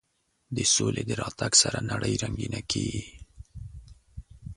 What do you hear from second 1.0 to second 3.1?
د راتګ سره نړۍ رنګینه کېږي.